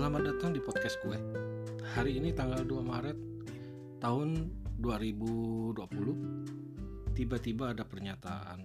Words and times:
Selamat 0.00 0.32
datang 0.32 0.56
di 0.56 0.64
podcast 0.64 0.96
gue. 1.04 1.12
Hari 1.92 2.16
ini 2.16 2.32
tanggal 2.32 2.64
2 2.64 2.72
Maret 2.80 3.20
tahun 4.00 4.48
2020. 4.80 5.76
Tiba-tiba 7.12 7.76
ada 7.76 7.84
pernyataan 7.84 8.64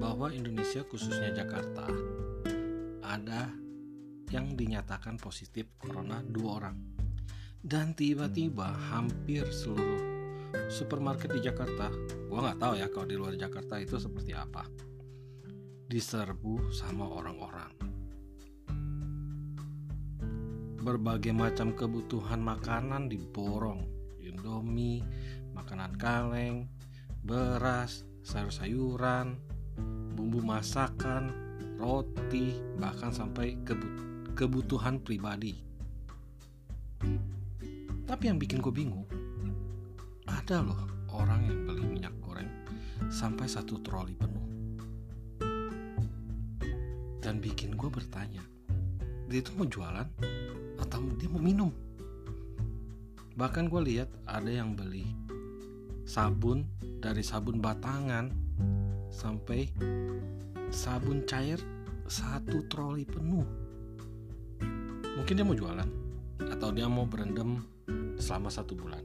bahwa 0.00 0.32
Indonesia 0.32 0.88
khususnya 0.88 1.36
Jakarta 1.36 1.84
ada 3.04 3.52
yang 4.32 4.56
dinyatakan 4.56 5.20
positif 5.20 5.68
corona 5.76 6.24
dua 6.24 6.64
orang. 6.64 6.80
Dan 7.60 7.92
tiba-tiba 7.92 8.72
hampir 8.88 9.44
seluruh 9.52 10.00
supermarket 10.72 11.28
di 11.28 11.44
Jakarta, 11.44 11.92
gua 12.32 12.48
nggak 12.48 12.56
tahu 12.56 12.80
ya 12.80 12.88
kalau 12.88 13.04
di 13.04 13.20
luar 13.20 13.36
Jakarta 13.36 13.76
itu 13.76 14.00
seperti 14.00 14.32
apa, 14.32 14.64
diserbu 15.92 16.72
sama 16.72 17.04
orang-orang 17.04 17.91
berbagai 20.82 21.30
macam 21.30 21.70
kebutuhan 21.78 22.42
makanan 22.42 23.06
diborong 23.06 23.86
Indomie, 24.18 25.06
makanan 25.54 25.94
kaleng, 25.98 26.66
beras, 27.22 28.02
sayur-sayuran, 28.26 29.38
bumbu 30.18 30.42
masakan, 30.42 31.30
roti, 31.78 32.58
bahkan 32.78 33.14
sampai 33.14 33.58
kebutuhan 34.34 34.98
pribadi. 34.98 35.62
Tapi 38.02 38.22
yang 38.26 38.38
bikin 38.42 38.58
gue 38.58 38.74
bingung, 38.74 39.06
ada 40.26 40.62
loh 40.62 40.86
orang 41.14 41.46
yang 41.46 41.58
beli 41.66 41.86
minyak 41.86 42.14
goreng 42.22 42.50
sampai 43.10 43.46
satu 43.46 43.78
troli 43.82 44.14
penuh. 44.18 44.46
Dan 47.22 47.38
bikin 47.38 47.78
gue 47.78 47.90
bertanya, 47.90 48.42
dia 49.30 49.38
itu 49.38 49.54
mau 49.54 49.66
jualan 49.66 50.06
atau 50.92 51.08
dia 51.16 51.24
mau 51.32 51.40
minum. 51.40 51.72
Bahkan 53.32 53.72
gue 53.72 53.80
lihat 53.88 54.12
ada 54.28 54.52
yang 54.52 54.76
beli 54.76 55.08
sabun 56.04 56.68
dari 57.00 57.24
sabun 57.24 57.64
batangan 57.64 58.28
sampai 59.08 59.72
sabun 60.68 61.24
cair 61.24 61.56
satu 62.04 62.68
troli 62.68 63.08
penuh. 63.08 63.48
Mungkin 65.16 65.32
dia 65.32 65.48
mau 65.48 65.56
jualan 65.56 65.88
atau 66.44 66.68
dia 66.76 66.84
mau 66.92 67.08
berendam 67.08 67.64
selama 68.20 68.52
satu 68.52 68.76
bulan. 68.76 69.00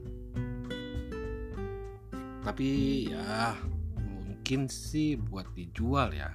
Tapi 2.44 2.68
ya 3.08 3.56
mungkin 3.96 4.68
sih 4.68 5.16
buat 5.16 5.48
dijual 5.56 6.12
ya 6.12 6.28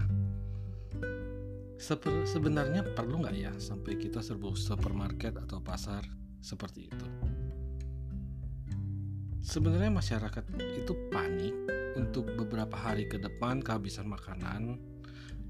sebenarnya 1.84 2.95
perlu 2.95 3.20
nggak 3.20 3.36
ya 3.36 3.52
sampai 3.59 4.00
kita 4.00 4.23
serbu 4.23 4.56
supermarket 4.56 5.36
atau 5.36 5.59
pasar 5.59 6.08
seperti 6.40 6.88
itu? 6.88 7.08
Sebenarnya 9.44 9.92
masyarakat 9.92 10.48
itu 10.80 10.95
panik 11.12 11.52
untuk 12.00 12.31
beberapa 12.40 12.80
hari 12.80 13.12
ke 13.12 13.20
depan 13.20 13.59
kehabisan 13.59 14.08
makanan 14.08 14.80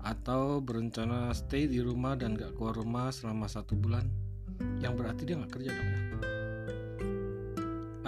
atau 0.02 0.58
berencana 0.58 1.30
stay 1.38 1.70
di 1.70 1.80
rumah 1.80 2.18
dan 2.18 2.34
gak 2.34 2.58
keluar 2.58 2.82
rumah 2.82 3.14
selama 3.14 3.46
satu 3.46 3.78
bulan. 3.78 4.10
Yang 4.82 4.94
berarti 4.98 5.22
dia 5.30 5.38
nggak 5.38 5.54
kerja 5.54 5.70
dong 5.70 5.90
ya? 5.94 6.02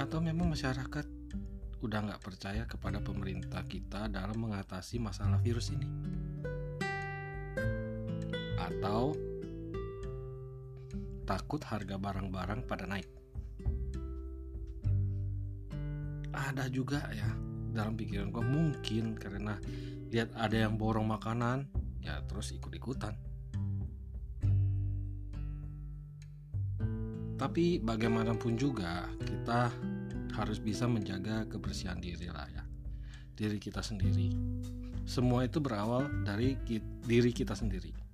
Atau 0.02 0.20
memang 0.26 0.50
masyarakat 0.50 1.06
udah 1.86 2.00
nggak 2.10 2.22
percaya 2.26 2.66
kepada 2.66 2.98
pemerintah 3.06 3.62
kita 3.70 4.10
dalam 4.10 4.36
mengatasi 4.42 4.98
masalah 4.98 5.38
virus 5.38 5.70
ini 5.70 5.86
atau 8.66 9.14
takut 11.26 11.62
harga 11.66 11.98
barang-barang 11.98 12.66
pada 12.70 12.86
naik. 12.86 13.10
Ada 16.36 16.70
juga 16.70 17.02
ya 17.14 17.30
dalam 17.74 17.98
pikiran 17.98 18.32
gue 18.32 18.46
mungkin 18.46 19.18
karena 19.18 19.58
lihat 20.14 20.32
ada 20.38 20.70
yang 20.70 20.78
borong 20.78 21.10
makanan 21.10 21.66
ya 22.00 22.22
terus 22.30 22.54
ikut-ikutan. 22.54 23.18
Tapi 27.36 27.84
bagaimanapun 27.84 28.56
juga 28.56 29.12
kita 29.20 29.68
harus 30.40 30.64
bisa 30.64 30.88
menjaga 30.88 31.44
kebersihan 31.52 32.00
diri 32.00 32.32
lah 32.32 32.48
ya 32.48 32.64
diri 33.36 33.60
kita 33.60 33.84
sendiri. 33.84 34.32
Semua 35.04 35.44
itu 35.44 35.60
berawal 35.60 36.08
dari 36.24 36.56
diri 37.04 37.32
kita 37.36 37.54
sendiri 37.54 38.05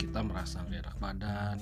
kita 0.00 0.24
merasa 0.24 0.64
gak 0.64 0.80
enak 0.80 0.96
badan 0.96 1.58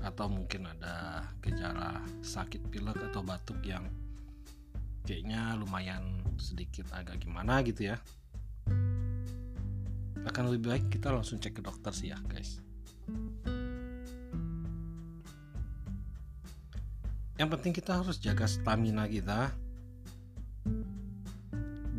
atau 0.00 0.26
mungkin 0.32 0.64
ada 0.64 1.20
gejala 1.44 2.00
sakit 2.24 2.72
pilek 2.72 2.96
atau 3.12 3.20
batuk 3.20 3.60
yang 3.60 3.84
kayaknya 5.04 5.52
lumayan 5.60 6.24
sedikit 6.40 6.88
agak 6.96 7.20
gimana 7.20 7.60
gitu 7.60 7.92
ya. 7.92 8.00
Akan 10.24 10.48
lebih 10.48 10.72
baik 10.72 10.84
kita 10.88 11.12
langsung 11.12 11.36
cek 11.36 11.60
ke 11.60 11.62
dokter 11.62 11.92
sih 11.92 12.08
ya 12.08 12.16
guys. 12.24 12.64
Yang 17.36 17.48
penting 17.52 17.72
kita 17.76 18.00
harus 18.00 18.16
jaga 18.16 18.48
stamina 18.48 19.04
kita. 19.04 19.52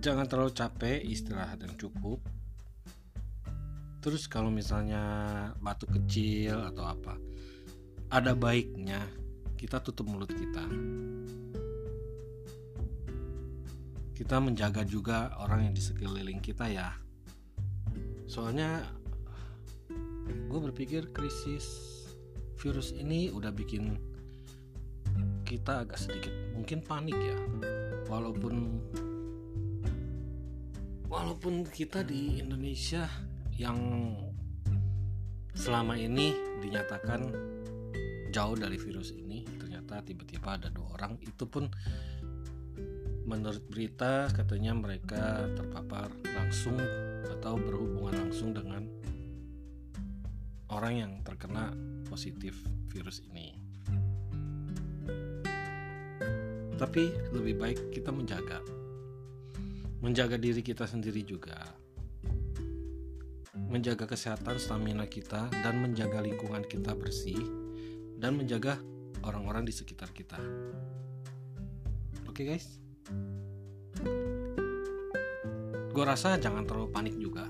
Jangan 0.02 0.26
terlalu 0.26 0.52
capek 0.58 0.98
istirahat 1.06 1.62
yang 1.62 1.78
cukup 1.78 2.39
terus 4.00 4.28
kalau 4.32 4.48
misalnya 4.48 5.04
batuk 5.60 5.96
kecil 6.00 6.64
atau 6.64 6.88
apa 6.88 7.20
ada 8.10 8.34
baiknya 8.34 9.06
kita 9.60 9.84
tutup 9.84 10.08
mulut 10.08 10.32
kita. 10.32 10.64
Kita 14.16 14.40
menjaga 14.40 14.88
juga 14.88 15.36
orang 15.36 15.68
yang 15.68 15.74
di 15.76 15.84
sekeliling 15.84 16.40
kita 16.40 16.72
ya. 16.72 16.96
Soalnya 18.24 18.88
gue 20.48 20.60
berpikir 20.64 21.12
krisis 21.12 21.68
virus 22.56 22.96
ini 22.96 23.28
udah 23.36 23.52
bikin 23.52 24.00
kita 25.44 25.84
agak 25.84 26.00
sedikit 26.00 26.32
mungkin 26.56 26.80
panik 26.80 27.20
ya. 27.20 27.40
Walaupun 28.08 28.56
walaupun 31.12 31.68
kita 31.68 32.02
di 32.08 32.40
Indonesia 32.40 33.12
yang 33.60 33.76
selama 35.52 36.00
ini 36.00 36.32
dinyatakan 36.64 37.28
jauh 38.32 38.56
dari 38.56 38.80
virus 38.80 39.12
ini 39.12 39.44
ternyata 39.60 40.00
tiba-tiba 40.00 40.56
ada 40.56 40.72
dua 40.72 40.96
orang 40.96 41.20
itu 41.20 41.44
pun 41.44 41.68
menurut 43.28 43.60
berita 43.68 44.32
katanya 44.32 44.72
mereka 44.72 45.52
terpapar 45.60 46.08
langsung 46.24 46.80
atau 47.28 47.60
berhubungan 47.60 48.32
langsung 48.32 48.56
dengan 48.56 48.88
orang 50.72 50.94
yang 50.96 51.12
terkena 51.28 51.76
positif 52.08 52.56
virus 52.90 53.22
ini. 53.28 53.60
Tapi 56.80 57.12
lebih 57.36 57.60
baik 57.60 57.80
kita 57.92 58.10
menjaga 58.10 58.64
menjaga 60.00 60.40
diri 60.40 60.64
kita 60.64 60.88
sendiri 60.88 61.28
juga 61.28 61.60
menjaga 63.70 64.10
kesehatan 64.10 64.58
stamina 64.58 65.06
kita 65.06 65.46
dan 65.62 65.78
menjaga 65.78 66.26
lingkungan 66.26 66.66
kita 66.66 66.98
bersih 66.98 67.38
dan 68.18 68.34
menjaga 68.34 68.82
orang-orang 69.22 69.62
di 69.62 69.70
sekitar 69.70 70.10
kita. 70.10 70.42
Oke 72.26 72.42
okay, 72.50 72.58
guys, 72.58 72.82
gue 75.94 76.04
rasa 76.04 76.42
jangan 76.42 76.66
terlalu 76.66 76.90
panik 76.90 77.16
juga 77.22 77.46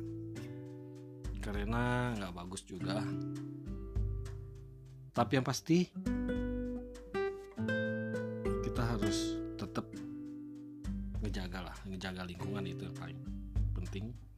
karena 1.40 2.12
nggak 2.20 2.36
bagus 2.36 2.68
juga. 2.68 3.00
Tapi 5.16 5.32
yang 5.40 5.48
pasti 5.48 5.88
kita 8.60 8.82
harus 8.84 9.40
tetap 9.56 9.88
ngejaga 11.24 11.72
lah, 11.72 11.78
ngejaga 11.88 12.28
lingkungan 12.28 12.68
itu 12.68 12.84
yang 12.84 12.98
paling 13.00 13.20
penting 13.72 14.29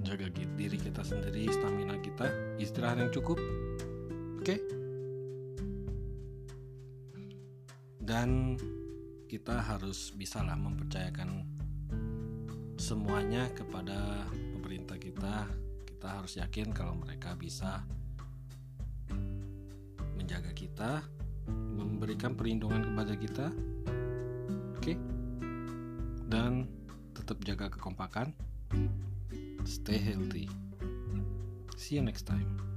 jaga 0.00 0.32
diri 0.32 0.80
kita 0.80 1.04
sendiri 1.04 1.52
stamina 1.52 2.00
kita 2.00 2.32
istirahat 2.56 3.04
yang 3.04 3.12
cukup. 3.12 3.36
Oke? 4.40 4.56
Dan 8.00 8.56
kita 9.28 9.60
harus 9.60 10.16
bisa 10.16 10.40
lah 10.40 10.56
mempercayakan 10.56 11.44
semuanya 12.80 13.52
kepada 13.52 14.24
pemerintah 14.56 14.96
kita. 14.96 15.44
Kita 15.84 16.08
harus 16.18 16.40
yakin 16.40 16.72
kalau 16.72 16.96
mereka 16.96 17.36
bisa 17.36 17.84
menjaga 20.16 20.50
kita 20.56 21.04
memberikan 21.48 22.32
perlindungan 22.32 22.90
kepada 22.90 23.14
kita. 23.14 23.46
Oke? 24.80 24.96
Dan 26.26 26.64
tetap 27.12 27.38
jaga 27.44 27.68
kekompakan 27.68 28.51
stay 29.72 29.98
healthy 29.98 30.48
See 31.82 31.96
you 31.96 32.02
next 32.02 32.26
time. 32.26 32.71